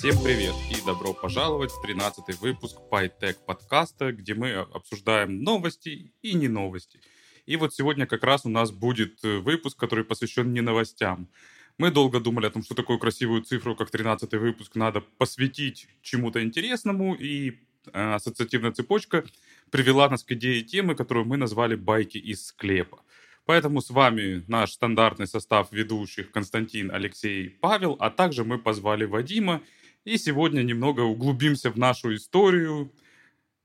[0.00, 6.32] Всем привет и добро пожаловать в 13 выпуск PyTech подкаста, где мы обсуждаем новости и
[6.32, 7.02] не новости.
[7.44, 11.28] И вот сегодня как раз у нас будет э, выпуск, который посвящен не новостям.
[11.76, 16.42] Мы долго думали о том, что такую красивую цифру, как 13 выпуск, надо посвятить чему-то
[16.42, 17.58] интересному, и
[17.92, 19.26] э, ассоциативная цепочка
[19.70, 23.02] привела нас к идее темы, которую мы назвали «Байки из склепа».
[23.44, 29.60] Поэтому с вами наш стандартный состав ведущих Константин, Алексей, Павел, а также мы позвали Вадима
[30.04, 32.92] и сегодня немного углубимся в нашу историю.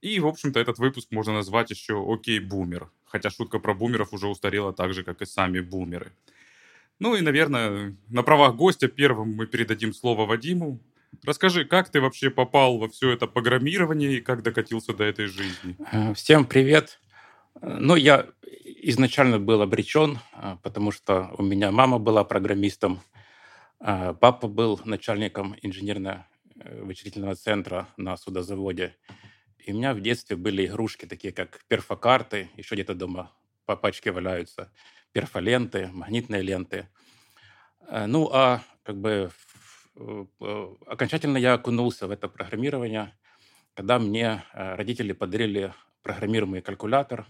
[0.02, 2.90] И, в общем-то, этот выпуск можно назвать еще «Окей, бумер».
[3.06, 6.12] Хотя шутка про бумеров уже устарела так же, как и сами бумеры.
[7.00, 10.80] Ну и, наверное, на правах гостя первым мы передадим слово Вадиму.
[11.24, 15.78] Расскажи, как ты вообще попал во все это программирование и как докатился до этой жизни?
[15.92, 17.00] Э, всем привет.
[17.62, 18.28] Ну, я
[18.82, 23.02] изначально был обречен, э, потому что у меня мама была программистом,
[23.80, 28.96] папа был начальником инженерно-вычислительного центра на судозаводе.
[29.58, 33.32] И у меня в детстве были игрушки, такие как перфокарты, еще где-то дома
[33.66, 34.72] по пачке валяются,
[35.12, 36.88] перфоленты, магнитные ленты.
[37.88, 39.32] А, ну, а как бы
[39.96, 40.26] э,
[40.86, 43.18] окончательно я окунулся в это программирование,
[43.74, 47.26] когда мне э, родители подарили программируемый калькулятор.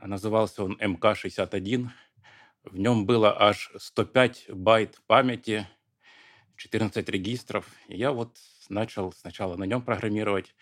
[0.00, 1.88] Назывался он МК-61.
[2.64, 5.66] В нем было аж 105 байт памяти,
[6.56, 7.66] 14 регистров.
[7.88, 8.36] И я вот
[8.68, 10.54] начал сначала на нем программировать.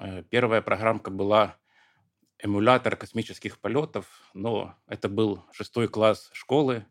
[0.00, 1.56] Э, первая программка была
[2.38, 6.84] эмулятор космических полетов, но это был шестой класс школы.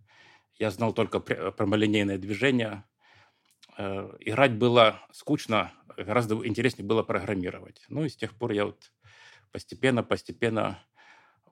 [0.58, 2.86] Я знал только прямолинейное движение.
[3.78, 7.84] Э, играть было скучно, гораздо интереснее было программировать.
[7.90, 8.94] Ну и с тех пор я вот
[9.52, 10.80] постепенно-постепенно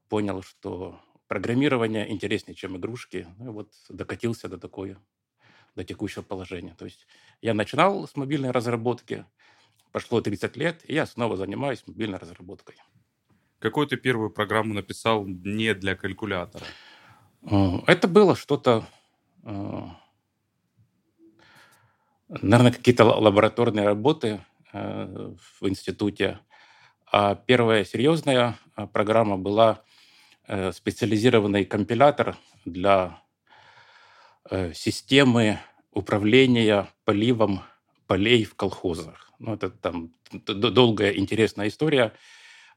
[0.08, 1.02] понял, что
[1.32, 3.26] программирование интереснее, чем игрушки.
[3.38, 4.98] Ну, и вот докатился до такое,
[5.78, 6.76] до текущего положения.
[6.78, 7.08] То есть
[7.42, 9.24] я начинал с мобильной разработки,
[9.94, 12.76] прошло 30 лет, и я снова занимаюсь мобильной разработкой.
[13.60, 16.66] Какую ты первую программу написал не для калькулятора?
[17.44, 18.86] Э, это было что-то,
[19.44, 19.84] э,
[22.28, 24.42] наверное, какие-то лабораторные работы
[24.74, 26.40] э, в институте.
[27.10, 28.58] А первая серьезная
[28.92, 29.82] программа была
[30.74, 32.36] специализированный компилятор
[32.66, 33.22] для
[34.50, 35.60] э, системы
[35.92, 37.62] управления поливом
[38.06, 39.32] полей в колхозах.
[39.40, 42.14] Ну, это там долгая интересная история.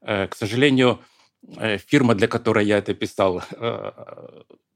[0.03, 1.01] Э, к сожалению,
[1.87, 3.43] фирма, для которой я это писал,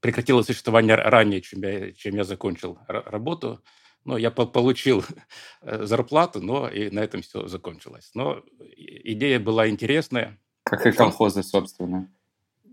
[0.01, 3.63] прекратила существование ранее, чем я, чем я закончил работу.
[4.05, 5.03] Но я получил
[5.61, 8.11] зарплату, но и на этом все закончилось.
[8.13, 8.43] Но
[8.77, 10.37] идея была интересная.
[10.63, 12.07] Как и колхозы, собственно.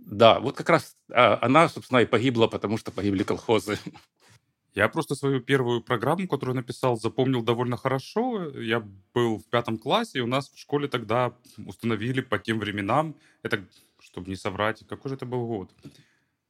[0.07, 3.77] Да, вот как раз а, она, собственно, и погибла, потому что погибли колхозы.
[4.73, 8.51] Я просто свою первую программу, которую написал, запомнил довольно хорошо.
[8.51, 13.17] Я был в пятом классе, и у нас в школе тогда установили по тем временам,
[13.43, 13.67] это,
[13.99, 15.73] чтобы не соврать, какой же это был год?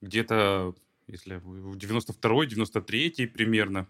[0.03, 0.75] Где-то,
[1.07, 3.87] если в 92-й, 93-й примерно.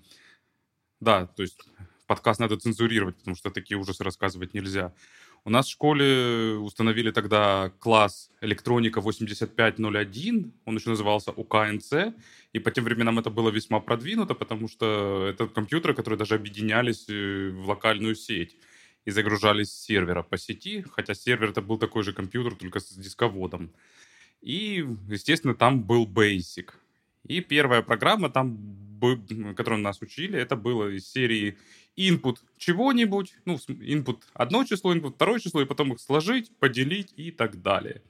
[1.01, 1.59] Да, то есть
[2.07, 4.93] подкаст надо цензурировать, потому что такие ужасы рассказывать нельзя.
[5.47, 11.93] У нас в школе установили тогда класс электроника 8501, он еще назывался УКНЦ,
[12.53, 17.09] и по тем временам это было весьма продвинуто, потому что это компьютеры, которые даже объединялись
[17.09, 18.57] э, в локальную сеть
[19.05, 22.89] и загружались с сервера по сети, хотя сервер это был такой же компьютер, только с
[22.97, 23.71] дисководом.
[24.41, 26.71] И, естественно, там был Basic.
[27.29, 28.59] И первая программа там,
[29.57, 31.57] которую нас учили, это было из серии
[31.97, 37.31] input чего-нибудь, ну, input одно число, input второе число, и потом их сложить, поделить и
[37.31, 38.03] так далее.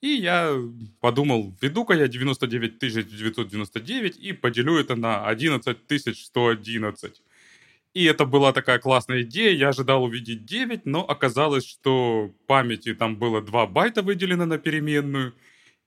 [0.00, 0.58] И я
[1.00, 5.78] подумал, введу-ка я 99 999 и поделю это на 11
[6.18, 7.22] 111.
[7.94, 13.16] И это была такая классная идея, я ожидал увидеть 9, но оказалось, что памяти там
[13.16, 15.34] было 2 байта выделено на переменную,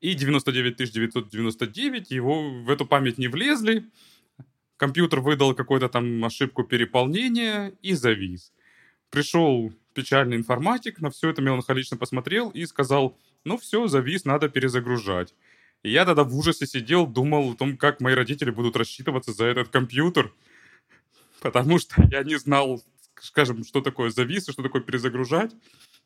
[0.01, 3.89] и 99 999 его в эту память не влезли,
[4.77, 8.51] компьютер выдал какую-то там ошибку переполнения и завис.
[9.09, 15.33] Пришел печальный информатик, на все это меланхолично посмотрел и сказал, ну все, завис, надо перезагружать.
[15.83, 19.45] И я тогда в ужасе сидел, думал о том, как мои родители будут рассчитываться за
[19.45, 20.33] этот компьютер,
[21.41, 22.83] потому что я не знал,
[23.21, 25.51] скажем, что такое завис и что такое перезагружать.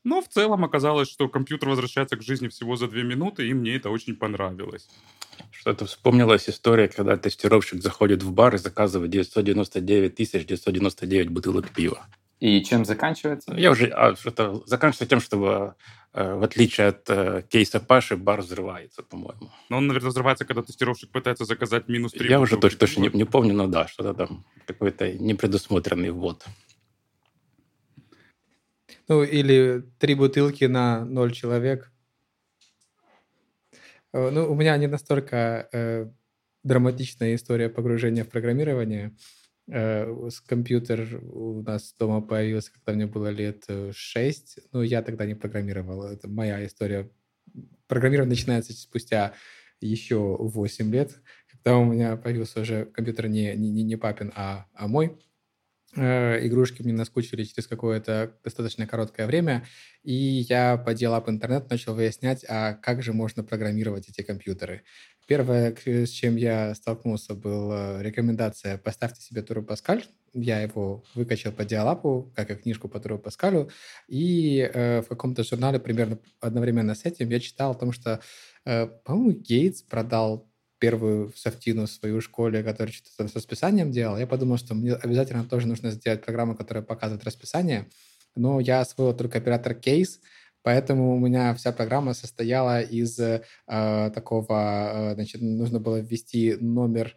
[0.03, 3.75] Но в целом оказалось, что компьютер возвращается к жизни всего за две минуты, и мне
[3.75, 4.87] это очень понравилось.
[5.51, 12.07] Что-то вспомнилась история, когда тестировщик заходит в бар и заказывает 999 тысяч 999 бутылок пива.
[12.39, 13.53] И чем заканчивается?
[13.53, 15.75] Я уже а, что-то заканчивается тем, что
[16.13, 19.51] э, в отличие от э, кейса Паши, бар взрывается, по-моему.
[19.67, 22.29] Но он, наверное, взрывается, когда тестировщик пытается заказать минус 3.
[22.29, 26.45] Я уже точно, точно не, не помню, но да, что-то там какой-то непредусмотренный ввод.
[29.09, 31.91] Ну, или три бутылки на ноль человек.
[34.13, 36.11] Э, ну, у меня не настолько э,
[36.63, 39.15] драматичная история погружения в программирование.
[39.67, 44.59] Э, компьютер у нас дома появился, когда мне было лет э, шесть.
[44.73, 46.03] Ну, я тогда не программировал.
[46.03, 47.09] Это моя история.
[47.87, 49.33] Программирование начинается спустя
[49.81, 51.19] еще 8 лет,
[51.49, 55.17] когда у меня появился уже компьютер не, не, не папин, а, а мой.
[55.95, 59.65] Э, игрушки мне наскучили через какое-то достаточно короткое время,
[60.03, 64.83] и я подел об интернет, начал выяснять, а как же можно программировать эти компьютеры.
[65.27, 70.03] Первое, с чем я столкнулся, была рекомендация «Поставьте себе Туру Паскаль».
[70.33, 73.69] Я его выкачал по диалапу, как и книжку по Туру Паскалю,
[74.07, 78.21] и э, в каком-то журнале примерно одновременно с этим я читал о том, что,
[78.65, 80.48] э, по-моему, Гейтс продал
[80.79, 85.43] первую софтину в свою школе, которая что-то с расписанием делал, я подумал, что мне обязательно
[85.43, 87.87] тоже нужно сделать программу, которая показывает расписание.
[88.35, 90.19] Но я освоил только оператор кейс,
[90.63, 97.15] поэтому у меня вся программа состояла из э, такого, э, значит, нужно было ввести номер,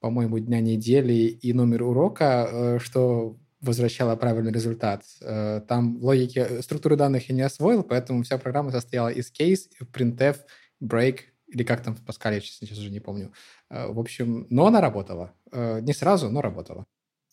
[0.00, 5.04] по-моему, дня недели и номер урока, э, что возвращало правильный результат.
[5.20, 9.68] Э, там логики, э, структуры данных я не освоил, поэтому вся программа состояла из кейс,
[9.92, 10.38] printf,
[10.82, 11.20] break,
[11.52, 13.32] или как там в Паскале, я сейчас уже не помню.
[13.70, 15.34] Э, в общем, но она работала.
[15.52, 16.86] Э, не сразу, но работала.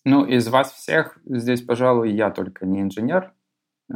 [0.05, 3.33] Ну, из вас всех здесь, пожалуй, я только не инженер,
[3.93, 3.95] э,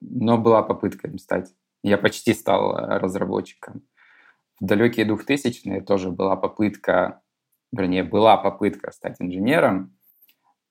[0.00, 1.54] но была попытка им стать.
[1.82, 3.82] Я почти стал разработчиком.
[4.60, 7.22] В далекие 2000-е тоже была попытка,
[7.72, 9.96] вернее, была попытка стать инженером.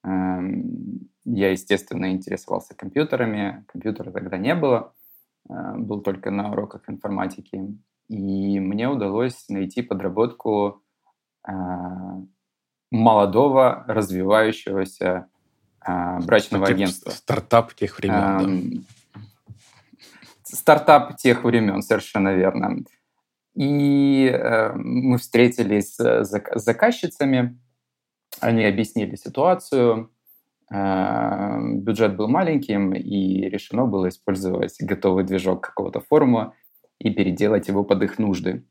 [0.04, 3.66] Эм, я, естественно, интересовался компьютерами.
[3.68, 4.94] Компьютера тогда не было.
[5.48, 7.80] Был только на уроках информатики.
[8.09, 10.81] И мне удалось найти подработку
[11.48, 11.51] э,
[12.89, 15.27] молодого, развивающегося
[15.86, 17.09] э, брачного типа агентства.
[17.12, 18.44] Стартап тех времен, э, да.
[18.44, 18.86] Эм,
[20.44, 22.77] стартап тех времен, совершенно верно.
[23.56, 27.60] И э, мы встретились с заказчицами,
[28.39, 30.12] они объяснили ситуацию,
[30.71, 36.53] э, бюджет был маленьким, и решено было использовать готовый движок какого-то форума
[36.99, 38.65] и переделать его под их нужды.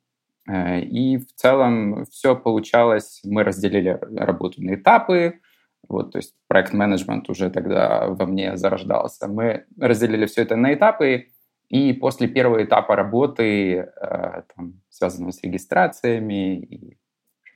[0.48, 5.40] Э, и в целом все получалось, мы разделили работу на этапы,
[5.88, 9.28] вот, то есть проект-менеджмент уже тогда во мне зарождался.
[9.28, 11.28] Мы разделили все это на этапы,
[11.68, 16.98] и после первого этапа работы, э, там, связанного с регистрациями и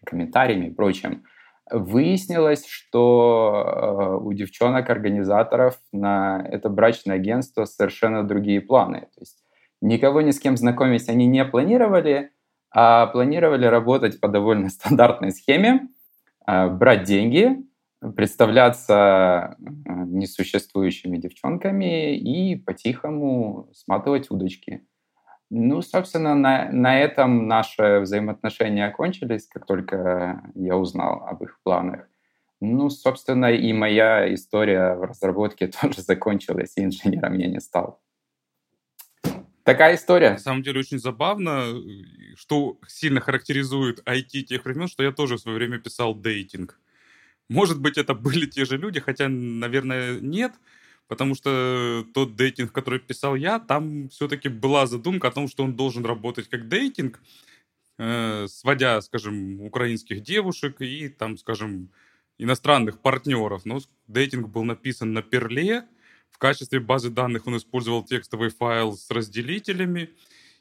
[0.04, 1.24] комментариями и прочим,
[1.70, 9.02] выяснилось, что э, у девчонок-организаторов на это брачное агентство совершенно другие планы.
[9.14, 9.44] То есть
[9.80, 12.32] Никого ни с кем знакомить они не планировали,
[12.70, 15.88] а планировали работать по довольно стандартной схеме,
[16.46, 17.64] а, брать деньги,
[18.16, 19.64] представляться э,
[20.06, 24.86] несуществующими девчонками и по-тихому сматывать удочки.
[25.50, 32.08] Ну, собственно, на, на этом наши взаимоотношения окончились, как только я узнал об их планах.
[32.60, 38.00] Ну, собственно, и моя история в разработке тоже закончилась, и инженером я не стал.
[39.64, 40.30] Такая история.
[40.30, 41.74] На самом деле очень забавно,
[42.34, 46.78] что сильно характеризует IT тех времен, что я тоже в свое время писал дейтинг.
[47.48, 50.52] Может быть, это были те же люди, хотя, наверное, нет,
[51.08, 55.74] потому что тот дейтинг, который писал я, там все-таки была задумка о том, что он
[55.74, 57.20] должен работать как дейтинг,
[57.98, 61.90] э, сводя, скажем, украинских девушек и, там, скажем,
[62.38, 63.64] иностранных партнеров.
[63.64, 65.84] Но дейтинг был написан на перле,
[66.30, 70.10] в качестве базы данных он использовал текстовый файл с разделителями.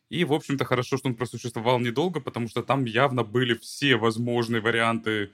[0.09, 4.61] И, в общем-то, хорошо, что он просуществовал недолго, потому что там явно были все возможные
[4.61, 5.31] варианты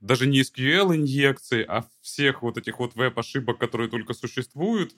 [0.00, 4.94] даже не SQL-инъекции, а всех вот этих вот веб-ошибок, которые только существуют,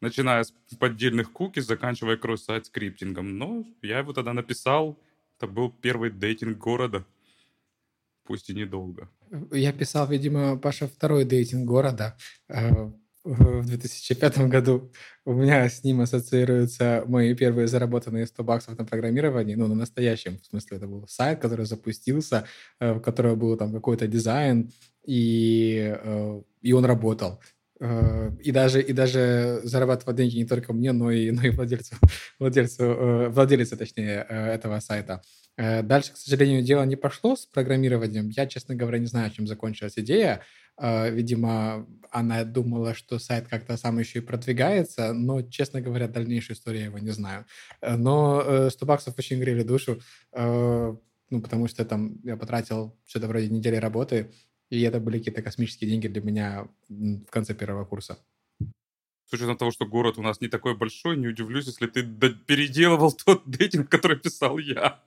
[0.00, 3.38] начиная с поддельных куки, заканчивая кросс-сайт скриптингом.
[3.38, 4.98] Но я его тогда написал.
[5.36, 7.04] Это был первый дейтинг города.
[8.24, 9.08] Пусть и недолго.
[9.50, 12.16] Я писал, видимо, Паша, второй дейтинг города.
[13.22, 14.90] В 2005 году.
[15.26, 20.38] У меня с ним ассоциируются мои первые заработанные 100 баксов на программировании, ну, на настоящем,
[20.38, 22.46] в смысле, это был сайт, который запустился,
[22.78, 24.72] в э, которого был там какой-то дизайн,
[25.04, 27.42] и, э, и он работал.
[27.78, 31.96] Э, и даже, и даже зарабатывать деньги не только мне, но и, но и владельцу,
[32.38, 35.20] владельцу, владельцу, точнее, этого сайта.
[35.58, 38.30] Дальше, к сожалению, дело не пошло с программированием.
[38.30, 40.40] Я, честно говоря, не знаю, чем закончилась идея.
[40.80, 46.80] Видимо, она думала, что сайт как-то сам еще и продвигается, но, честно говоря, дальнейшую историю
[46.80, 47.44] я его не знаю.
[47.82, 50.00] Но 100 баксов очень грели душу,
[50.32, 54.32] ну, потому что там я потратил что-то вроде недели работы,
[54.70, 58.18] и это были какие-то космические деньги для меня в конце первого курса.
[59.30, 63.12] С учетом того, что город у нас не такой большой, не удивлюсь, если ты переделывал
[63.12, 65.00] тот дейтинг, который писал я.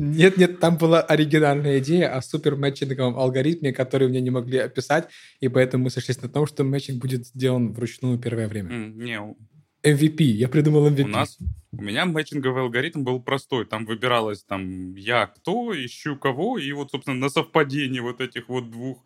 [0.00, 5.08] Нет, нет, там была оригинальная идея о супермэтчинговом алгоритме, который мне не могли описать,
[5.40, 8.70] и поэтому мы сошлись на том, что мэтчинг будет сделан вручную первое время.
[8.70, 9.36] Mm, не,
[9.82, 10.22] MVP.
[10.22, 11.02] Я придумал MVP.
[11.02, 11.36] У нас,
[11.72, 13.66] у меня мэтчинговый алгоритм был простой.
[13.66, 18.70] Там выбиралось там я кто, ищу кого, и вот, собственно, на совпадении вот этих вот
[18.70, 19.04] двух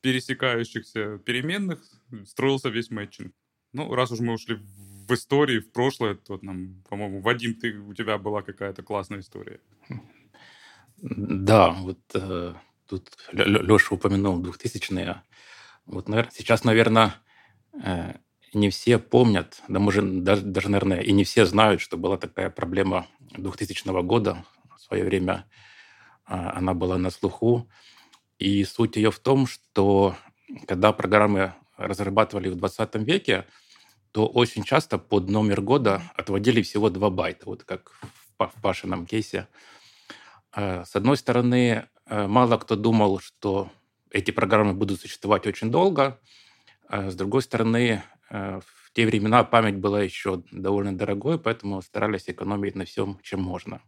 [0.00, 1.80] пересекающихся переменных
[2.26, 3.34] строился весь мэтчинг.
[3.74, 4.56] Ну, раз уж мы ушли
[5.06, 9.60] в истории, в прошлое, то нам, по-моему, Вадим, ты, у тебя была какая-то классная история.
[11.02, 12.54] Да, вот э,
[12.86, 15.22] тут Леша упомянул 2000-е.
[15.86, 17.14] Вот, наверное, сейчас, наверное,
[17.82, 18.14] э,
[18.52, 22.50] не все помнят, да, может, даже, даже, наверное, и не все знают, что была такая
[22.50, 24.44] проблема 2000 года.
[24.76, 25.46] В свое время
[26.26, 27.68] а, она была на слуху.
[28.38, 30.16] И суть ее в том, что
[30.66, 33.46] когда программы разрабатывали в 20 веке,
[34.12, 38.00] то очень часто под номер года отводили всего 2 байта, вот как
[38.38, 39.48] в Пашином кейсе.
[40.52, 43.70] А, с одной стороны, э, мало кто думал, что
[44.10, 46.18] эти программы будут существовать очень долго.
[46.88, 52.28] А с другой стороны, Э, в те времена память была еще довольно дорогой, поэтому старались
[52.28, 53.82] экономить на всем, чем можно.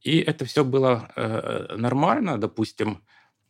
[0.00, 2.38] И это все было э, нормально.
[2.38, 3.02] Допустим,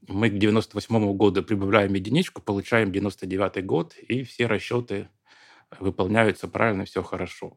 [0.07, 5.09] мы к 98 году прибавляем единичку, получаем 99 год, и все расчеты
[5.81, 7.57] выполняются правильно, все хорошо.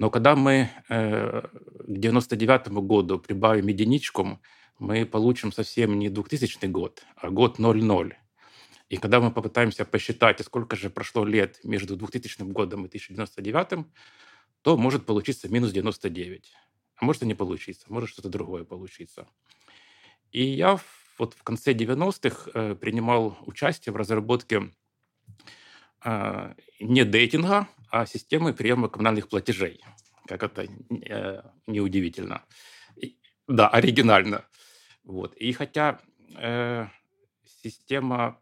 [0.00, 4.40] Но когда мы э, к 99 году прибавим единичку,
[4.78, 8.16] мы получим совсем не 2000 год, а год 00.
[8.88, 13.86] И когда мы попытаемся посчитать, сколько же прошло лет между 2000 годом и 1999,
[14.62, 16.50] то может получиться минус 99.
[16.96, 19.28] А может и не получиться, может что-то другое получиться.
[20.32, 20.80] И я
[21.18, 24.72] вот в конце 90-х э, принимал участие в разработке
[26.02, 27.68] э, не дейтинга,
[28.06, 29.80] системы приема коммунальных платежей.
[30.26, 32.44] Как это э, неудивительно.
[32.96, 33.18] И,
[33.48, 34.44] да, оригинально.
[35.04, 35.34] Вот.
[35.34, 36.00] И хотя
[36.36, 36.86] э,
[37.62, 38.40] система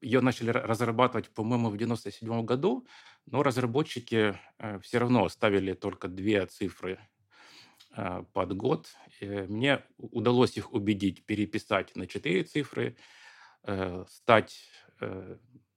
[0.00, 2.86] ее начали разрабатывать, по-моему, в 97 году,
[3.26, 6.98] но разработчики э, все равно оставили только две цифры
[7.96, 8.88] э, под год.
[9.20, 12.96] Мне удалось их убедить переписать на четыре цифры,
[13.64, 14.68] э, стать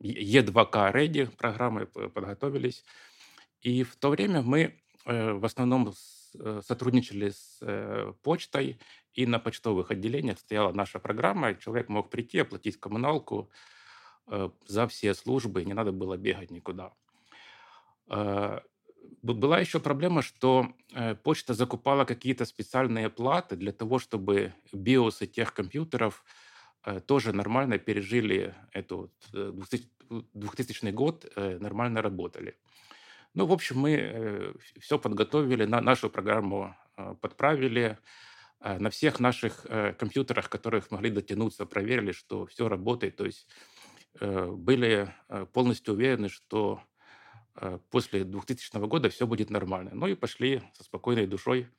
[0.01, 2.83] E2K Ready программой, подготовились.
[3.61, 5.93] И в то время мы в основном
[6.65, 7.59] сотрудничали с
[8.23, 8.79] почтой,
[9.13, 11.55] и на почтовых отделениях стояла наша программа.
[11.55, 13.49] Человек мог прийти, оплатить коммуналку,
[14.27, 16.93] Э, за все службы, не надо было бегать никуда.
[18.07, 18.59] Э,
[19.21, 25.53] была еще проблема, что э, почта закупала какие-то специальные платы для того, чтобы биосы тех
[25.53, 26.23] компьютеров
[27.05, 32.57] тоже нормально пережили эту 2000 год, нормально работали.
[33.33, 36.75] Ну, в общем, мы все подготовили, на нашу программу
[37.21, 37.97] подправили,
[38.59, 39.65] на всех наших
[39.97, 43.15] компьютерах, которых могли дотянуться, проверили, что все работает.
[43.15, 43.47] То есть
[44.19, 46.81] Э, были э, полностью уверены, что
[47.55, 49.91] э, после 2000 года все будет нормально.
[49.93, 51.69] Ну и пошли со спокойной душой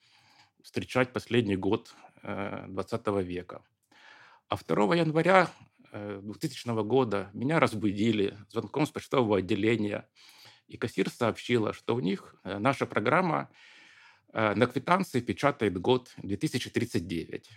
[0.63, 3.63] встречать последний год 20 века.
[4.53, 5.51] А 2 января
[5.93, 10.07] 2000 года меня разбудили звонком с почтового отделения,
[10.69, 13.49] и кассир сообщила, что у них наша программа
[14.33, 17.51] на квитанции печатает год 2039.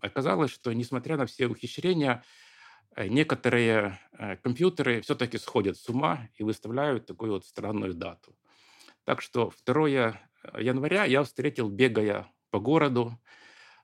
[0.00, 2.24] Оказалось, что несмотря на все ухищрения,
[2.94, 8.36] Э, некоторые э, компьютеры все-таки сходят с ума и выставляют такую вот странную дату.
[9.04, 10.14] Так что 2 э,
[10.60, 13.18] января я встретил, бегая по городу,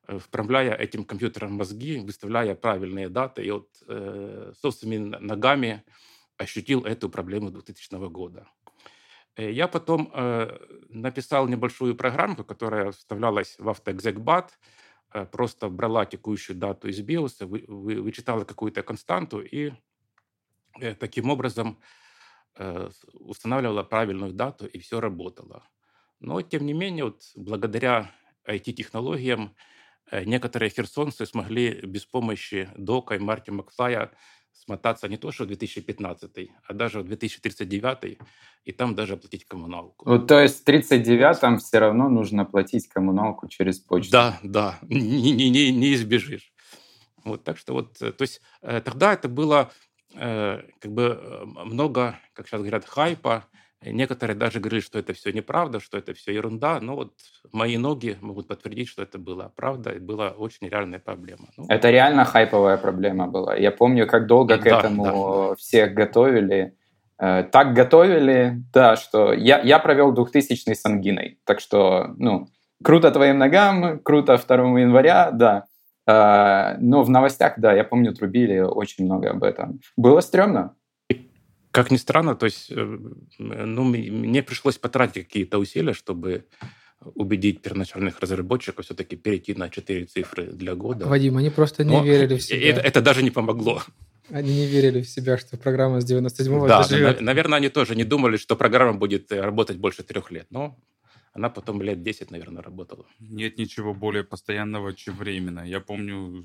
[0.08, 5.84] вправляя этим компьютером мозги, выставляя правильные даты, и вот э, собственными ногами
[6.36, 8.48] ощутил эту проблему 2000 года.
[9.36, 14.50] Я потом э, написал небольшую программку, которая вставлялась в AutoExecBat,
[15.12, 19.72] Э, просто брала текущую дату из биоса, вы, вы, вычитала какую-то константу и
[20.80, 21.78] э, таким образом
[22.56, 25.66] э, устанавливала правильную дату, и все работало.
[26.20, 28.10] Но, тем не менее, вот благодаря
[28.46, 29.54] IT-технологиям
[30.12, 34.10] некоторые херсонцы смогли без помощи Дока и Марти Макфлая
[34.52, 38.18] смотаться не то, что в 2015, а даже в 2039,
[38.64, 40.08] и там даже оплатить коммуналку.
[40.08, 44.12] Вот, то есть в 39-м все равно нужно платить коммуналку через почту.
[44.12, 46.52] Да, да, не, не, не, не избежишь.
[47.24, 49.70] Вот, так что вот, э, то есть э, тогда это было
[50.14, 53.46] э, как бы э, много, как сейчас говорят, хайпа,
[53.80, 56.80] Некоторые даже говорили, что это все неправда, что это все ерунда.
[56.80, 57.12] Но вот
[57.52, 61.46] мои ноги могут подтвердить, что это была правда и была очень реальная проблема.
[61.56, 63.54] Ну, это реально хайповая проблема была.
[63.54, 65.54] Я помню, как долго к да, этому да, да.
[65.54, 66.74] всех готовили.
[67.20, 71.38] Э, так готовили, да, что я, я провел 2000 с ангиной.
[71.44, 72.48] Так что, ну,
[72.82, 75.66] круто твоим ногам, круто 2 января, да.
[76.04, 79.80] Э, но в новостях, да, я помню, трубили очень много об этом.
[79.96, 80.74] Было стрёмно.
[81.78, 82.98] Как ни странно, то есть, э,
[83.38, 86.44] ну, мне пришлось потратить какие-то усилия, чтобы
[87.14, 91.06] убедить первоначальных разработчиков все-таки перейти на четыре цифры для года.
[91.06, 92.70] Вадим, они просто не Но верили в себя.
[92.70, 93.80] Это, это даже не помогло.
[94.28, 97.20] Они не верили в себя, что программа с 97-го Да, заживет.
[97.20, 100.48] наверное, они тоже не думали, что программа будет э, работать больше трех лет.
[100.50, 100.76] Но
[101.32, 103.06] она потом лет 10, наверное, работала.
[103.20, 105.60] Нет ничего более постоянного, чем временно.
[105.60, 106.44] Я помню,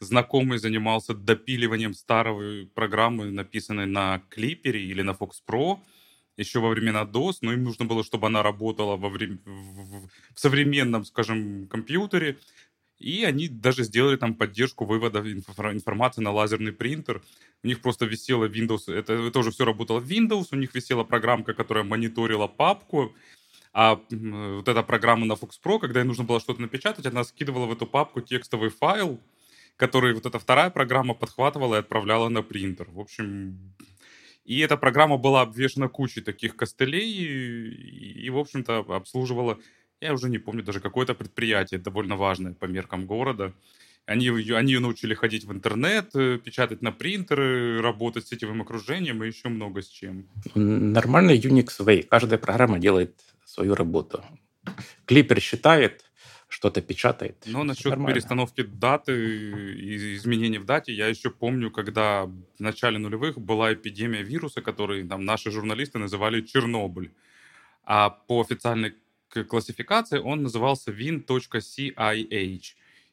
[0.00, 5.78] знакомый занимался допиливанием старой программы, написанной на Клипере или на Fox Pro,
[6.36, 11.04] еще во времена DOS, но им нужно было, чтобы она работала во время, в, современном,
[11.04, 12.38] скажем, компьютере.
[12.98, 17.22] И они даже сделали там поддержку вывода информации на лазерный принтер.
[17.62, 21.54] У них просто висела Windows, это, уже все работало в Windows, у них висела программка,
[21.54, 23.14] которая мониторила папку,
[23.72, 27.66] а вот эта программа на Fox Pro, когда ей нужно было что-то напечатать, она скидывала
[27.66, 29.20] в эту папку текстовый файл,
[29.78, 32.88] который вот эта вторая программа подхватывала и отправляла на принтер.
[32.90, 33.58] В общем,
[34.44, 39.58] и эта программа была обвешена кучей таких костылей и, и в общем-то, обслуживала,
[40.00, 43.54] я уже не помню, даже какое-то предприятие довольно важное по меркам города.
[44.04, 49.22] Они, они ее научили ходить в интернет, э, печатать на принтеры, работать с сетевым окружением
[49.22, 50.26] и еще много с чем.
[50.54, 52.04] Нормальный Unix Way.
[52.04, 54.24] Каждая программа делает свою работу.
[55.04, 56.07] Клипер считает,
[56.48, 57.36] что-то печатает.
[57.46, 58.14] Но насчет Нормально.
[58.14, 64.22] перестановки даты и изменений в дате, я еще помню, когда в начале нулевых была эпидемия
[64.22, 67.12] вируса, который там наши журналисты называли Чернобыль.
[67.84, 68.94] А по официальной
[69.48, 72.62] классификации он назывался win.cih.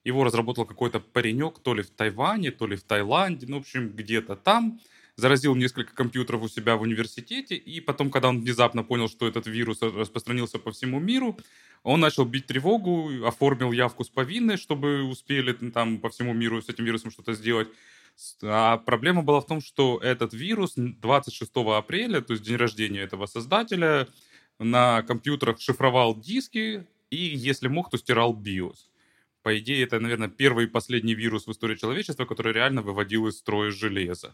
[0.05, 3.89] Его разработал какой-то паренек то ли в Тайване, то ли в Таиланде, ну, в общем,
[3.89, 4.79] где-то там
[5.17, 9.47] заразил несколько компьютеров у себя в университете, и потом, когда он внезапно понял, что этот
[9.47, 11.37] вирус распространился по всему миру,
[11.83, 16.69] он начал бить тревогу, оформил явку с повинной, чтобы успели там по всему миру с
[16.69, 17.69] этим вирусом что-то сделать.
[18.43, 23.25] А проблема была в том, что этот вирус 26 апреля, то есть день рождения этого
[23.25, 24.07] создателя,
[24.57, 28.77] на компьютерах шифровал диски и, если мог, то стирал BIOS.
[29.43, 33.37] По идее, это, наверное, первый и последний вирус в истории человечества, который реально выводил из
[33.37, 34.33] строя железо.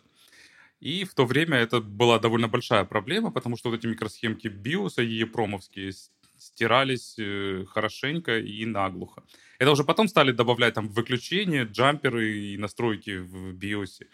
[0.82, 5.04] И в то время это была довольно большая проблема, потому что вот эти микросхемки биоса
[5.04, 5.94] и епромовские
[6.38, 9.24] стирались э, хорошенько и наглухо.
[9.60, 14.08] Это уже потом стали добавлять там выключения, джамперы и настройки в биосе.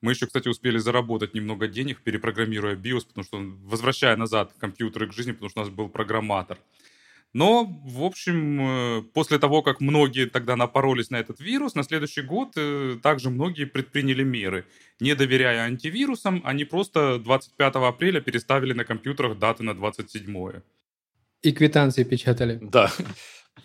[0.00, 5.12] Мы еще, кстати, успели заработать немного денег, перепрограммируя BIOS, потому что, возвращая назад компьютеры к
[5.12, 6.58] жизни, потому что у нас был программатор.
[7.34, 12.22] Но, в общем, э, после того, как многие тогда напоролись на этот вирус, на следующий
[12.22, 14.64] год э, также многие предприняли меры.
[14.98, 20.62] Не доверяя антивирусам, они просто 25 апреля переставили на компьютерах даты на 27.
[21.42, 22.58] И квитанции печатали.
[22.62, 22.90] Да.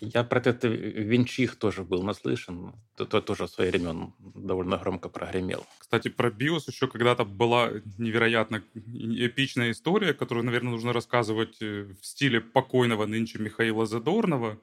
[0.00, 2.72] Я про этот Винчих тоже был наслышан.
[2.96, 5.66] То, тоже в свои времен довольно громко прогремел.
[5.78, 12.06] Кстати, про BIOS еще когда-то была невероятно эпичная история, которую, наверное, нужно рассказывать э, в
[12.06, 14.58] стиле покойного нынче Михаила Задорнова.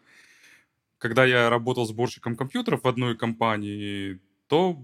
[0.98, 4.82] Когда я работал сборщиком компьютеров в одной компании, то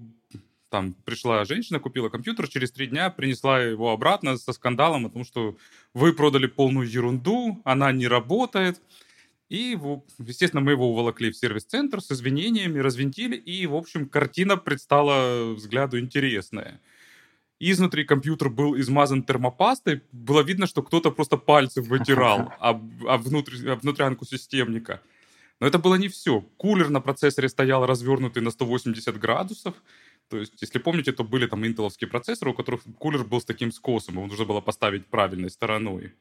[0.69, 5.23] там пришла женщина, купила компьютер, через три дня принесла его обратно со скандалом о том,
[5.23, 5.55] что
[5.93, 8.81] вы продали полную ерунду, она не работает.
[9.49, 9.77] И,
[10.19, 15.99] естественно, мы его уволокли в сервис-центр с извинениями, развинтили, и, в общем, картина предстала взгляду
[15.99, 16.81] интересная.
[17.59, 23.69] Изнутри компьютер был измазан термопастой, было видно, что кто-то просто пальцы вытирал об, об, внутрь,
[23.69, 25.01] об внутрянку системника.
[25.59, 26.41] Но это было не все.
[26.57, 29.73] Кулер на процессоре стоял развернутый на 180 градусов,
[30.29, 33.71] то есть, если помните, то были там интеловские процессоры, у которых кулер был с таким
[33.71, 36.13] скосом, его нужно было поставить правильной стороной.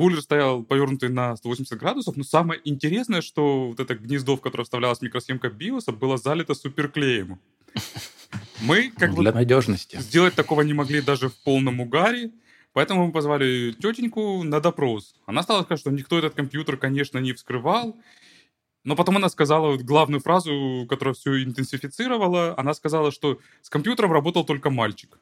[0.00, 4.64] Кулер стоял повернутый на 180 градусов, но самое интересное, что вот это гнездо, в которое
[4.64, 7.38] вставлялась микросхемка биоса, было залито суперклеем.
[8.62, 9.98] Мы как Для бы надежности.
[10.00, 12.30] сделать такого не могли даже в полном угаре,
[12.72, 15.14] поэтому мы позвали тетеньку на допрос.
[15.26, 17.94] Она стала сказать, что никто этот компьютер, конечно, не вскрывал,
[18.84, 22.54] Но потом она сказала вот главную фразу, которая все интенсифицировала.
[22.56, 25.18] Она сказала, что с компьютером работал только мальчик.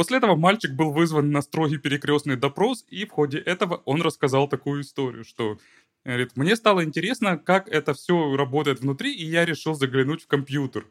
[0.00, 4.48] После этого мальчик был вызван на строгий перекрестный допрос, и в ходе этого он рассказал
[4.48, 5.58] такую историю, что
[6.06, 10.86] говорит, мне стало интересно, как это все работает внутри, и я решил заглянуть в компьютер.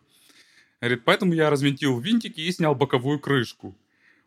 [0.80, 3.76] Говорит, поэтому я развинтил винтики и снял боковую крышку.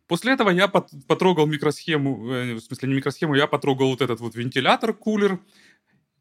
[0.09, 4.35] После этого я потрогал микросхему, э, в смысле не микросхему, я потрогал вот этот вот
[4.35, 5.38] вентилятор, кулер,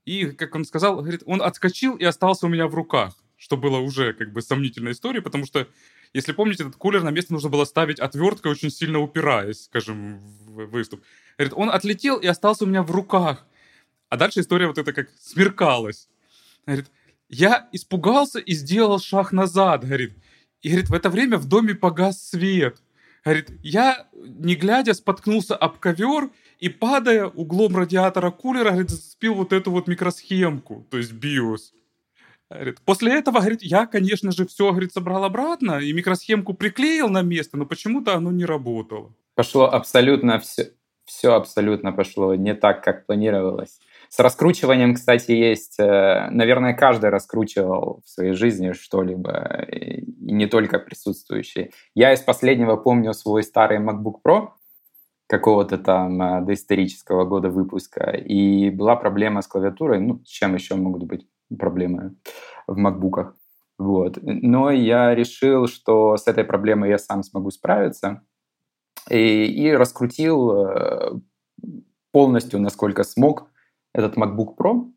[0.06, 3.80] и, как он сказал, говорит, он отскочил и остался у меня в руках, что было
[3.80, 5.68] уже как бы сомнительной историей, потому что,
[6.14, 10.66] если помните, этот кулер на место нужно было ставить отверткой, очень сильно упираясь, скажем, в
[10.66, 11.02] выступ.
[11.38, 13.46] Говорит, он отлетел и остался у меня в руках.
[14.10, 16.10] А дальше история вот это как смеркалась.
[16.66, 16.88] Говорит,
[17.30, 20.14] я испугался и сделал шаг назад, говорит.
[20.62, 22.82] И, говорит, в это время в доме погас свет.
[23.24, 29.54] Говорит, я, не глядя, споткнулся об ковер и, падая углом радиатора кулера, говорит, зацепил вот
[29.54, 31.72] эту вот микросхемку, то есть BIOS.
[32.54, 37.22] Говорит, после этого, говорит, я, конечно же, все, говорит, собрал обратно и микросхемку приклеил на
[37.22, 39.14] место, но почему-то оно не работало.
[39.36, 40.72] Пошло абсолютно все,
[41.06, 43.80] все абсолютно пошло не так, как планировалось.
[44.10, 45.80] С раскручиванием, кстати, есть...
[45.80, 51.72] Э, наверное, каждый раскручивал в своей жизни что-либо, и не только присутствующие.
[51.96, 54.50] Я из последнего помню свой старый MacBook Pro,
[55.28, 60.76] какого-то там э, доисторического года выпуска, и была проблема с клавиатурой, ну, с чем еще
[60.76, 61.26] могут быть
[61.58, 62.16] проблемы
[62.68, 63.36] в макбуках.
[63.78, 64.20] Вот.
[64.22, 68.22] Но я решил, что с этой проблемой я сам смогу справиться,
[69.10, 71.20] и, и раскрутил э,
[72.12, 73.50] полностью, насколько смог,
[73.94, 74.92] этот MacBook Pro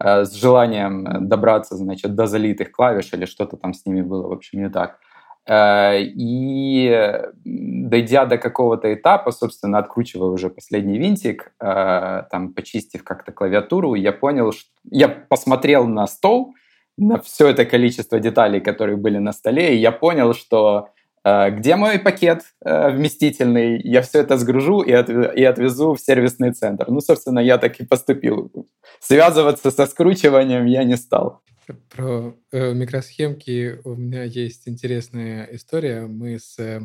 [0.00, 4.32] э, с желанием добраться, значит, до залитых клавиш или что-то там с ними было, в
[4.32, 4.98] общем, не так.
[5.46, 13.32] Э, и дойдя до какого-то этапа, собственно, откручивая уже последний винтик, э, там, почистив как-то
[13.32, 14.70] клавиатуру, я понял, что...
[14.90, 16.54] Я посмотрел на стол,
[16.96, 20.88] на все это количество деталей, которые были на столе, и я понял, что
[21.24, 26.84] Э, где мой пакет э, вместительный, я все это сгружу и отвезу в сервисный центр.
[26.88, 28.52] Ну, собственно, я так и поступил.
[29.00, 31.40] Связываться со скручиванием я не стал.
[31.88, 36.06] Про э, микросхемки у меня есть интересная история.
[36.06, 36.80] Мы с, э,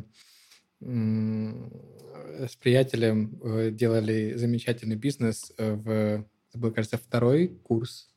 [0.79, 8.09] с приятелем э, делали замечательный бизнес в, это был, кажется, второй курс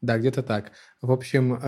[0.00, 0.72] да, где-то так.
[1.00, 1.58] В общем,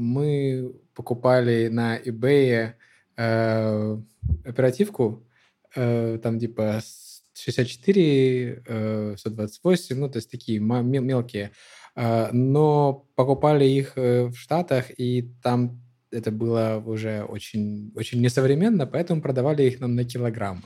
[0.00, 2.74] мы покупали на eBay
[3.16, 3.98] э,
[4.44, 5.26] оперативку,
[5.74, 6.82] э, там типа
[7.34, 11.52] 64, э, 128, ну, то есть такие мелкие.
[12.00, 18.86] Э, но покупали их э, в Штатах, и там это было уже очень, очень несовременно,
[18.86, 20.64] поэтому продавали их нам на килограмм.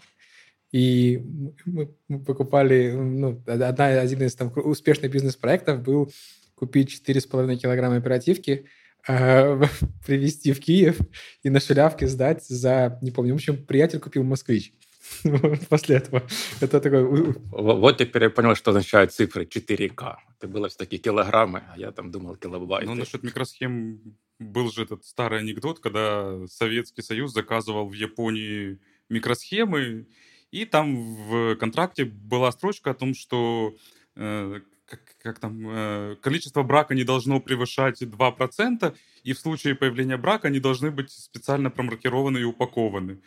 [0.71, 1.23] И
[1.67, 6.13] мы покупали, ну, одна, один из там успешных бизнес-проектов был
[6.55, 8.67] купить 4,5 килограмма оперативки–
[9.09, 9.63] э,
[10.07, 10.99] привезти в Киев
[11.43, 14.73] и на шелявке сдать за, не помню, в общем, приятель купил «Москвич».
[15.69, 16.23] После этого.
[16.61, 17.05] Это такой...
[17.51, 20.17] Вот теперь я понял, что означают цифры 4К.
[20.39, 22.87] Это было все-таки килограммы, а я там думал килобайты.
[22.87, 30.07] Ну, насчет микросхем был же этот старый анекдот, когда Советский Союз заказывал в Японии микросхемы,
[30.51, 33.75] и там в контракте была строчка о том, что
[34.17, 40.17] э, как, как там, э, количество брака не должно превышать 2%, и в случае появления
[40.17, 43.21] брака они должны быть специально промаркированы и упакованы.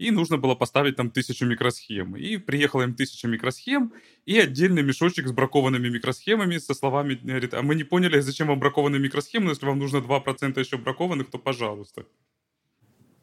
[0.00, 2.16] И нужно было поставить там тысячу микросхем.
[2.16, 3.92] И приехала им тысяча микросхем
[4.24, 8.58] и отдельный мешочек с бракованными микросхемами со словами, говорит, а мы не поняли, зачем вам
[8.58, 12.06] бракованные микросхемы, но если вам нужно 2% еще бракованных, то пожалуйста.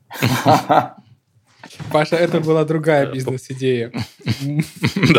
[1.91, 3.91] Паша, это была другая бизнес-идея.
[4.43, 4.61] Мы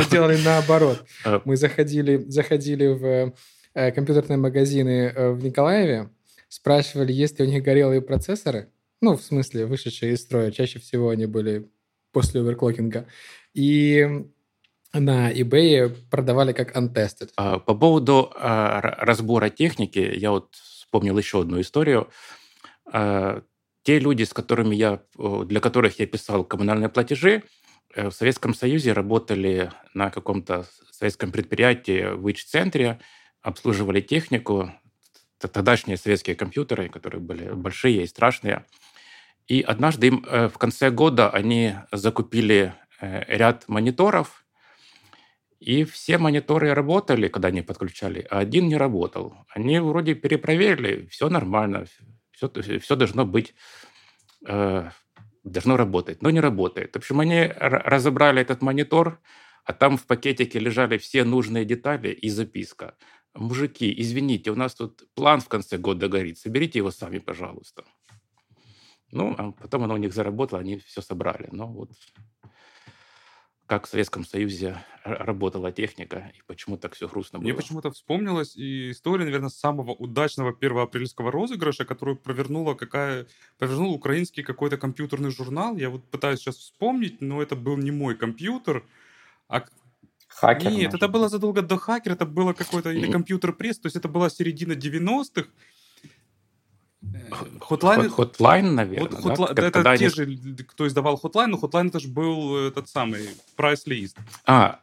[0.05, 1.05] сделали наоборот.
[1.25, 1.43] А.
[1.45, 3.35] Мы заходили, заходили в
[3.75, 6.09] э, компьютерные магазины э, в Николаеве,
[6.49, 8.69] спрашивали, есть ли у них горелые процессоры.
[9.01, 10.51] Ну, в смысле, вышедшие из строя.
[10.51, 11.71] Чаще всего они были
[12.13, 13.07] после оверклокинга.
[13.55, 14.07] И
[14.93, 17.31] на eBay продавали как untested.
[17.37, 22.09] А, по поводу а, разбора техники, я вот вспомнил еще одну историю
[23.89, 27.43] те люди, с которыми я, для которых я писал коммунальные платежи,
[27.95, 33.01] э, в Советском Союзе работали на каком-то советском предприятии в ИЧ-центре,
[33.41, 34.71] обслуживали технику,
[35.39, 38.67] тогдашние советские компьютеры, которые были большие и страшные.
[39.49, 44.45] И однажды им э, в конце года они закупили э, ряд мониторов,
[45.59, 49.35] и все мониторы работали, когда они подключали, а один не работал.
[49.49, 51.87] Они вроде перепроверили, все нормально,
[52.31, 53.55] все, все должно быть,
[54.47, 54.91] э,
[55.45, 56.93] должно работать, но не работает.
[56.93, 59.19] В общем, они разобрали этот монитор,
[59.65, 62.97] а там в пакетике лежали все нужные детали и записка.
[63.35, 67.85] мужики, извините, у нас тут план в конце года горит, соберите его сами, пожалуйста.
[69.11, 71.49] Ну, а потом оно у них заработало, они все собрали.
[71.51, 71.91] Но вот
[73.69, 77.45] как в Советском Союзе работала техника и почему так все грустно было.
[77.45, 83.27] Мне почему-то вспомнилась и история, наверное, самого удачного первоапрельского розыгрыша, которую провернула какая
[83.59, 85.77] провернул украинский какой-то компьютерный журнал.
[85.77, 88.85] Я вот пытаюсь сейчас вспомнить, но это был не мой компьютер,
[89.49, 89.65] а
[90.29, 90.71] Хакер.
[90.71, 94.31] Нет, это было задолго до хакера, это было какой-то или КомпьютерПресс, то есть это была
[94.31, 95.49] середина 90-х,
[97.61, 99.21] Hotline, Хотлайн, наверное.
[99.21, 99.53] Вот, хотла...
[99.53, 99.67] да?
[99.67, 100.09] Это те они...
[100.09, 104.17] же, кто издавал Hotline, но Hotline это же был этот самый прайс-лист.
[104.47, 104.81] А,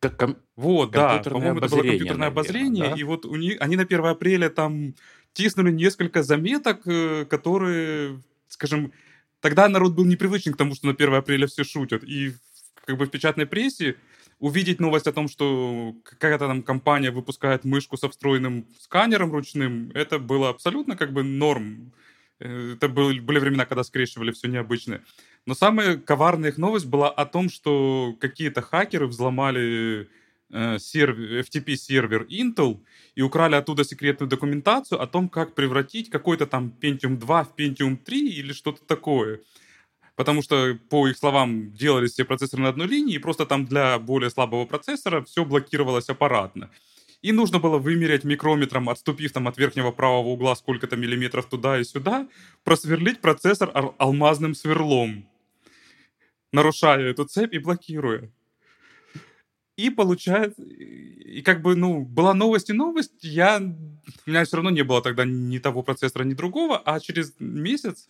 [0.00, 0.36] как ком...
[0.56, 2.96] Вот, да, по-моему, это было компьютерное наверное, обозрение, да?
[2.96, 4.94] и вот у них, они на 1 апреля там
[5.34, 8.92] тиснули несколько заметок, э, которые, скажем,
[9.40, 12.34] тогда народ был непривычен к тому, что на 1 апреля все шутят, и
[12.86, 13.96] как бы в печатной прессе
[14.38, 20.18] увидеть новость о том, что какая-то там компания выпускает мышку со встроенным сканером ручным, это
[20.18, 21.92] было абсолютно как бы норм.
[22.38, 25.02] Э, это были, были времена, когда скрещивали все необычное.
[25.46, 30.08] Но самая коварная их новость была о том, что какие-то хакеры взломали
[30.50, 32.80] э, сервер, FTP-сервер Intel
[33.14, 37.96] и украли оттуда секретную документацию о том, как превратить какой-то там Pentium 2 в Pentium
[37.96, 39.40] 3 или что-то такое
[40.16, 43.98] потому что, по их словам, делались все процессоры на одной линии, и просто там для
[43.98, 46.70] более слабого процессора все блокировалось аппаратно.
[47.22, 51.84] И нужно было вымерять микрометром, отступив там от верхнего правого угла сколько-то миллиметров туда и
[51.84, 52.28] сюда,
[52.64, 55.28] просверлить процессор алмазным сверлом,
[56.52, 58.30] нарушая эту цепь и блокируя.
[59.76, 64.70] И получается, и как бы, ну, была новость и новость, я, у меня все равно
[64.70, 68.08] не было тогда ни того процессора, ни другого, а через месяц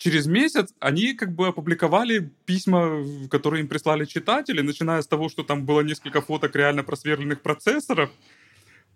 [0.00, 5.42] через месяц они как бы опубликовали письма, которые им прислали читатели, начиная с того, что
[5.44, 8.10] там было несколько фоток реально просверленных процессоров,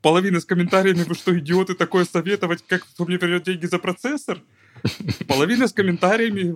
[0.01, 4.41] половина с комментариями, вы что, идиоты, такое советовать, как кто мне берет деньги за процессор?
[5.29, 6.53] Половина с комментариями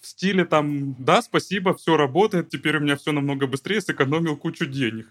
[0.00, 4.64] в стиле там, да, спасибо, все работает, теперь у меня все намного быстрее, сэкономил кучу
[4.64, 5.08] денег.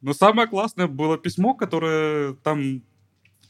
[0.00, 2.82] Но самое классное было письмо, которое там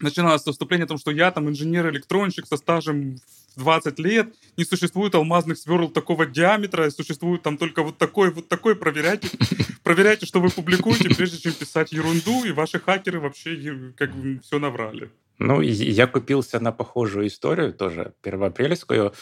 [0.01, 3.21] начиналось с вступления о том, что я там инженер-электронщик со стажем
[3.57, 8.77] 20 лет, не существует алмазных сверл такого диаметра, существует там только вот такой, вот такой,
[8.77, 9.29] проверяйте,
[9.83, 14.59] проверяйте, что вы публикуете, прежде чем писать ерунду, и ваши хакеры вообще как бы все
[14.59, 15.11] наврали.
[15.39, 19.13] Ну, я купился на похожую историю, тоже первоапрельскую,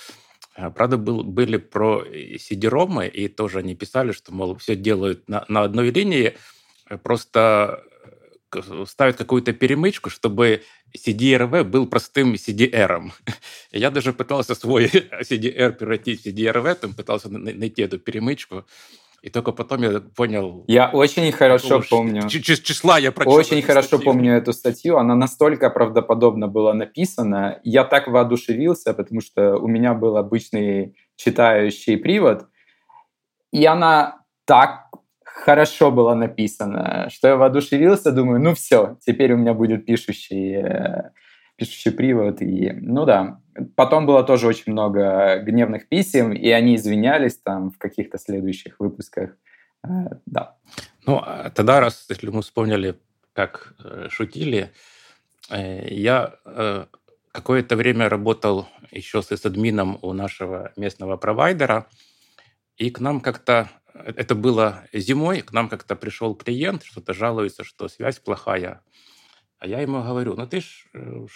[0.54, 2.04] а, Правда, был, были про
[2.38, 6.36] сидеромы, и тоже они писали, что, мол, все делают на, на одной линии,
[7.02, 7.84] просто
[8.86, 10.62] ставят какую-то перемычку, чтобы
[10.96, 13.10] CDRV был простым CDR.
[13.72, 14.86] Я даже пытался свой
[15.22, 18.64] CDR превратить в CDRV, там пытался найти эту перемычку.
[19.22, 20.64] И только потом я понял...
[20.66, 22.26] Я очень хорошо помню.
[22.28, 23.34] Числа я прочел.
[23.34, 24.04] Очень хорошо статью.
[24.06, 24.96] помню эту статью.
[24.96, 27.60] Она настолько правдоподобно была написана.
[27.62, 32.46] Я так воодушевился, потому что у меня был обычный читающий привод.
[33.52, 34.86] И она так
[35.34, 41.10] хорошо было написано, что я воодушевился, думаю, ну все, теперь у меня будет пишущий, э,
[41.56, 42.42] пишущий привод.
[42.42, 43.40] И, ну да,
[43.76, 49.36] потом было тоже очень много гневных писем, и они извинялись там в каких-то следующих выпусках.
[49.84, 49.88] Э,
[50.26, 50.56] да.
[51.06, 52.96] Ну, а тогда, раз если мы вспомнили,
[53.32, 54.70] как э, шутили,
[55.52, 56.34] я
[57.32, 61.86] какое-то время работал еще с админом у нашего местного провайдера,
[62.76, 67.88] и к нам как-то это было зимой, к нам как-то пришел клиент, что-то жалуется, что
[67.88, 68.82] связь плохая.
[69.58, 71.26] А я ему говорю, ну ты ж э,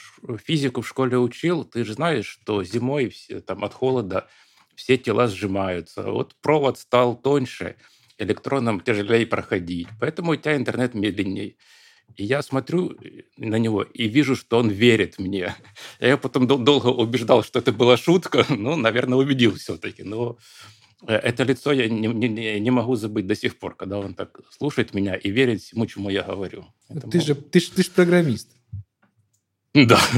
[0.42, 4.28] физику в школе учил, ты же знаешь, что зимой все, там, от холода
[4.74, 6.02] все тела сжимаются.
[6.02, 7.76] Вот провод стал тоньше,
[8.16, 11.56] электронам тяжелее проходить, поэтому у тебя интернет медленнее.
[12.16, 15.54] И я смотрю э, на него и вижу, что он верит мне.
[16.00, 18.46] Я потом долго убеждал, что это была шутка.
[18.54, 20.02] Ну, наверное, убедил все-таки.
[20.02, 20.38] Но
[21.06, 24.94] это лицо я не, не, не могу забыть до сих пор, когда он так слушает
[24.94, 26.66] меня и верит всему, чему я говорю.
[26.88, 28.50] Это ты, же, ты, же, ты же программист.
[29.74, 29.98] Да.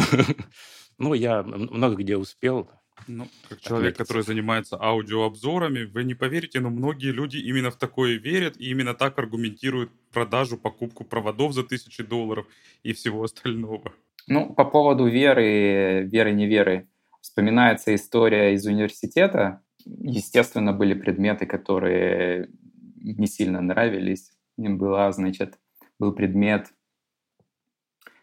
[0.98, 2.70] Ну, я много где успел.
[3.06, 8.16] Ну, как человек, который занимается аудиообзорами, вы не поверите, но многие люди именно в такое
[8.16, 12.46] верят и именно так аргументируют продажу, покупку проводов за тысячи долларов
[12.82, 13.92] и всего остального.
[14.26, 16.88] Ну, по поводу веры, веры-неверы,
[17.20, 22.50] вспоминается история из университета, естественно, были предметы, которые
[22.96, 24.32] не сильно нравились.
[24.58, 25.58] Им была, значит,
[25.98, 26.68] был предмет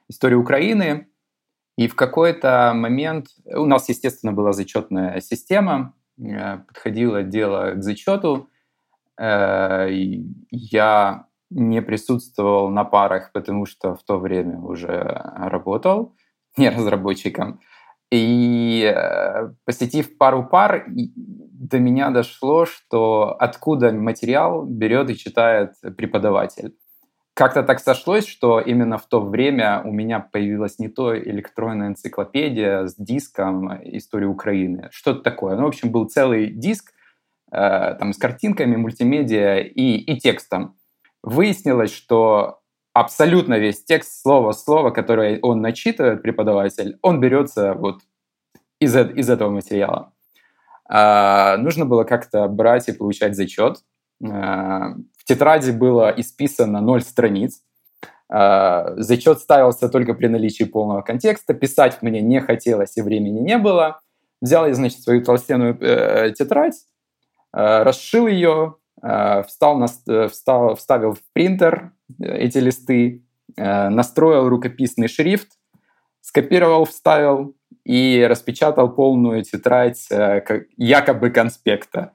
[0.09, 1.07] истории Украины,
[1.77, 8.49] и в какой-то момент у нас, естественно, была зачетная система, э, подходило дело к зачету,
[9.17, 9.87] э,
[10.51, 15.01] я не присутствовал на парах, потому что в то время уже
[15.35, 16.15] работал
[16.57, 17.59] не разработчиком.
[18.13, 26.75] И э, посетив пару пар, до меня дошло, что откуда материал берет и читает преподаватель.
[27.33, 32.85] Как-то так сошлось, что именно в то время у меня появилась не то электронная энциклопедия
[32.85, 34.89] с диском истории Украины.
[34.91, 35.55] Что-то такое.
[35.55, 36.91] Ну, в общем, был целый диск
[37.51, 40.75] э, там, с картинками, мультимедиа и, и текстом.
[41.23, 42.59] Выяснилось, что
[42.93, 48.01] абсолютно весь текст, слово в слово, который он начитывает, преподаватель, он берется вот
[48.79, 50.13] из, из этого материала.
[50.87, 53.79] А, нужно было как-то брать и получать зачет.
[54.23, 57.61] А, в тетради было исписано ноль страниц.
[58.29, 61.53] А, зачет ставился только при наличии полного контекста.
[61.53, 64.01] Писать мне не хотелось и времени не было.
[64.41, 66.75] Взял я, значит, свою толстенную э, тетрадь,
[67.53, 73.25] э, расшил ее, встал на, э, встал, вставил в принтер эти листы,
[73.57, 75.49] э, настроил рукописный шрифт,
[76.21, 82.13] скопировал, вставил и распечатал полную тетрадь э, якобы конспекта.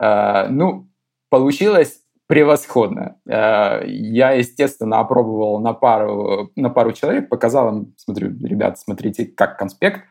[0.00, 0.88] Э, ну,
[1.28, 3.16] получилось превосходно.
[3.26, 10.02] Я, естественно, опробовал на пару, на пару человек, показал им, смотрю, ребят, смотрите, как конспект.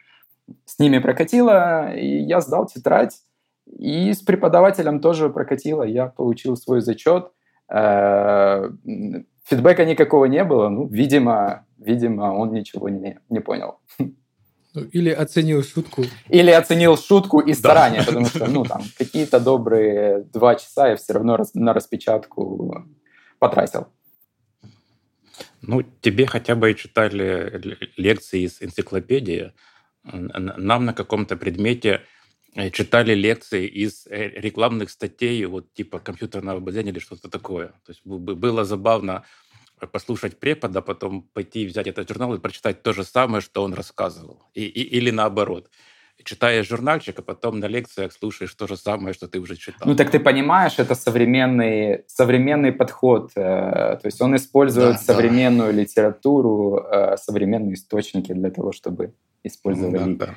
[0.66, 3.16] С ними прокатило, и я сдал тетрадь.
[3.78, 5.84] И с преподавателем тоже прокатило.
[5.84, 7.32] Я получил свой зачет.
[7.68, 8.76] Фидбэка
[9.86, 10.70] никакого не было.
[10.70, 13.80] Ну, видимо, видимо, он ничего не, не понял.
[14.76, 16.04] Ну, или оценил шутку.
[16.28, 18.06] Или оценил шутку и старание, да.
[18.06, 22.86] потому что, ну, там, какие-то добрые два часа я все равно на распечатку
[23.40, 23.88] потратил.
[25.62, 27.60] Ну, тебе хотя бы читали
[27.98, 29.54] лекции из энциклопедии.
[30.04, 32.00] Нам на каком-то предмете э,
[32.72, 37.68] читали лекции из э, рекламных статей, вот типа компьютерного обозрения или что-то такое.
[37.86, 39.24] То есть было забавно
[39.88, 44.44] послушать препода, потом пойти взять этот журнал и прочитать то же самое, что он рассказывал.
[44.54, 45.70] И, и, или наоборот.
[46.22, 49.88] Читаешь журнальчик, а потом на лекциях слушаешь то же самое, что ты уже читал.
[49.88, 53.32] Ну так ты понимаешь, это современный, современный подход.
[53.36, 55.80] Э, то есть он использует да, современную да.
[55.80, 60.02] литературу, э, современные источники для того, чтобы использовать.
[60.02, 60.36] Ну, да, да.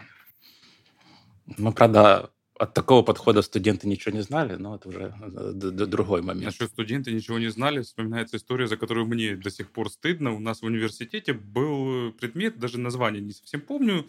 [1.59, 5.53] Ну, правда, от такого подхода студенты ничего не знали, но это уже э,
[5.87, 6.45] другой момент.
[6.45, 10.33] Насчет студенты ничего не знали, вспоминается история, за которую мне до сих пор стыдно.
[10.33, 14.07] У нас в университете был предмет, даже название не совсем помню,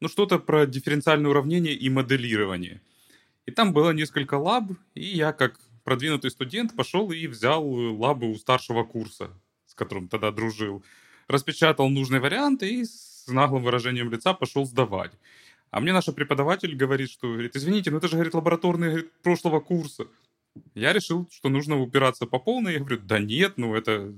[0.00, 2.82] но что-то про дифференциальное уравнение и моделирование.
[3.46, 8.34] И там было несколько лаб, и я как продвинутый студент пошел и взял лабы у
[8.36, 9.30] старшего курса,
[9.66, 10.84] с которым тогда дружил.
[11.28, 15.12] Распечатал нужный вариант и с наглым выражением лица пошел сдавать.
[15.74, 19.58] А мне наш преподаватель говорит, что, говорит, извините, но это же, говорит, лабораторные говорит, прошлого
[19.58, 20.06] курса.
[20.76, 22.74] Я решил, что нужно упираться по полной.
[22.74, 24.14] Я говорю, да нет, ну это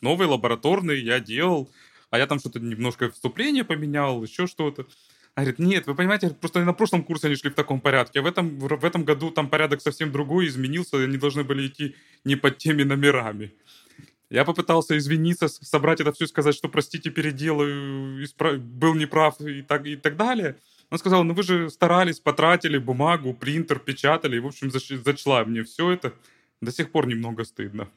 [0.00, 1.68] новый лабораторный, я делал.
[2.10, 4.86] А я там что-то немножко вступление поменял, еще что-то.
[5.34, 8.22] А говорит, нет, вы понимаете, просто на прошлом курсе они шли в таком порядке, а
[8.22, 12.36] в этом, в этом году там порядок совсем другой, изменился, они должны были идти не
[12.36, 13.52] под теми номерами.
[14.30, 18.60] Я попытался извиниться, собрать это все, сказать, что простите, переделаю, исправ...
[18.60, 20.56] был неправ и так, и так далее.
[20.90, 25.62] Он сказал, ну вы же старались, потратили бумагу, принтер, печатали, и, в общем, зачла мне
[25.62, 26.12] все это.
[26.60, 27.88] До сих пор немного стыдно.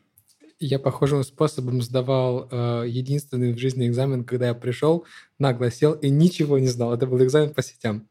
[0.60, 5.06] Я похожим способом сдавал э, единственный в жизни экзамен, когда я пришел,
[5.40, 6.94] нагло сел и ничего не знал.
[6.94, 8.08] Это был экзамен по сетям,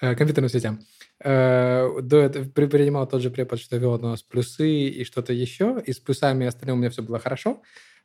[0.00, 0.80] э, компьютерным сетям.
[1.22, 5.80] Э, до этого принимал тот же препод, что вел у нас плюсы и что-то еще,
[5.86, 7.62] и с плюсами остальным у меня все было хорошо.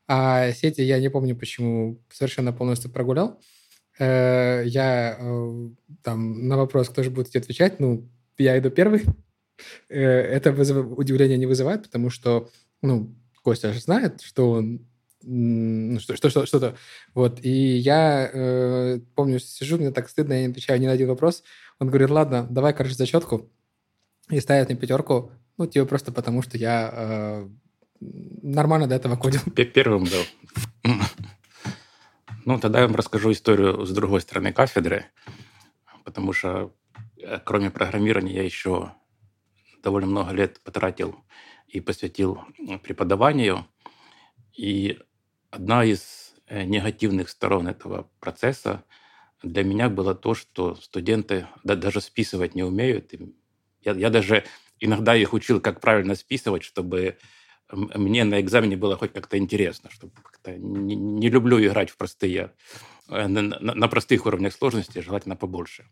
[0.08, 3.40] А сети я не помню, почему совершенно полностью прогулял.
[4.04, 5.70] Я э,
[6.04, 9.04] там на вопрос, кто же будет отвечать, ну, я иду первый.
[9.90, 10.98] Э, это вызов...
[10.98, 12.50] удивление не вызывает, потому что,
[12.82, 14.88] ну, Костя же знает, что он
[15.22, 16.78] ну, что, что, что, что-то.
[17.14, 17.44] Вот.
[17.44, 21.44] И я э, помню, сижу, мне так стыдно, я не отвечаю ни на один вопрос.
[21.80, 23.52] Он говорит, ладно, давай, короче, зачетку.
[24.30, 25.32] И ставит мне пятерку.
[25.58, 27.50] Ну, типа просто потому, что я э,
[28.00, 29.42] нормально до этого кодил.
[29.74, 30.94] Первым был.
[32.50, 35.06] Ну, тогда я вам расскажу историю с другой стороны кафедры,
[36.04, 36.74] потому что
[37.16, 38.92] э, кроме программирования я еще
[39.84, 41.24] довольно много лет потратил
[41.68, 42.42] и посвятил
[42.82, 43.68] преподаванию.
[44.58, 44.98] И
[45.52, 48.84] одна из э, негативных сторон этого процесса
[49.44, 53.14] для меня было то, что студенты даже списывать не умеют.
[53.82, 54.44] Я, я даже
[54.80, 57.20] иногда их учил, как правильно списывать, чтобы
[57.72, 62.52] мне на экзамене было хоть как-то интересно, чтобы как-то не, не люблю играть в простые,
[63.10, 65.86] э, на, на простых уровнях сложности, желательно побольше.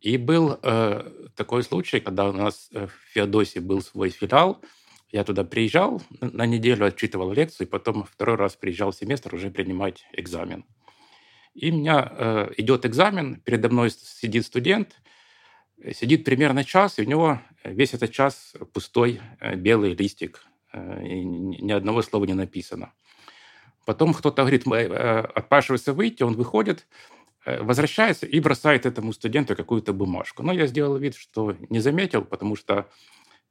[0.00, 4.60] И был э, такой случай, когда у нас э, в Феодосии был свой филиал,
[5.10, 10.04] Я туда приезжал на неделю, отчитывал лекцию, потом второй раз приезжал в семестр уже принимать
[10.12, 10.64] экзамен.
[11.54, 15.00] И у меня э, идет экзамен, передо мной сидит студент,
[15.94, 21.24] сидит примерно час, и у него весь этот час пустой э, белый листик, э, и
[21.24, 22.92] ни одного слова не написано.
[23.86, 26.86] Потом кто-то говорит, э, отпрашивается выйти, он выходит,
[27.46, 30.42] э, возвращается и бросает этому студенту какую-то бумажку.
[30.42, 32.88] Но я сделал вид, что не заметил, потому что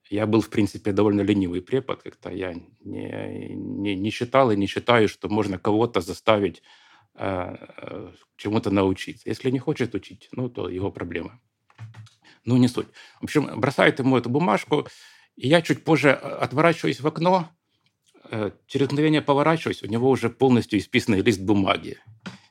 [0.10, 4.68] я был, в принципе, довольно ленивый препод, как-то я не, не, не считал и не
[4.68, 6.62] считаю, что можно кого-то заставить
[7.16, 9.30] э, э, чему-то научиться.
[9.30, 11.40] Если не хочет учить, ну, то его проблема.
[12.44, 12.88] Ну, не суть.
[13.22, 14.88] В общем, бросает ему эту бумажку,
[15.36, 17.50] и я чуть позже э, отворачиваюсь в окно,
[18.30, 21.98] э, через мгновение поворачиваюсь, у него уже полностью исписанный лист бумаги.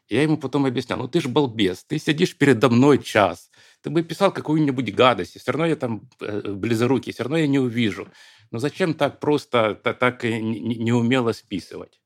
[0.09, 4.03] Я ему потом объяснял, ну ты ж балбес, ты сидишь передо мной час, ты бы
[4.03, 8.09] писал какую-нибудь гадость, и все равно я там э, близорукий, все равно я не увижу.
[8.51, 12.01] Но зачем так просто, так неумело списывать?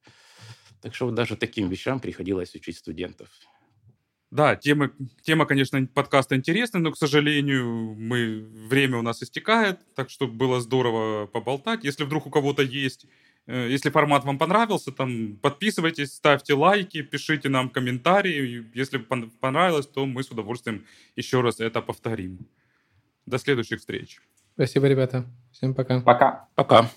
[0.81, 3.29] Так что вот даже таким вещам приходилось учить студентов.
[4.31, 4.91] Да, тема,
[5.23, 10.61] тема, конечно, подкаста интересная, но, к сожалению, мы, время у нас истекает, так что было
[10.61, 11.83] здорово поболтать.
[11.83, 13.07] Если вдруг у кого-то есть,
[13.47, 18.67] э, если формат вам понравился, там подписывайтесь, ставьте лайки, пишите нам комментарии.
[18.75, 20.85] Если понравилось, то мы с удовольствием
[21.17, 22.47] еще раз это повторим.
[23.25, 24.21] До следующих встреч.
[24.55, 25.25] Спасибо, ребята.
[25.53, 26.01] Всем пока.
[26.01, 26.49] Пока.
[26.55, 26.91] Пока.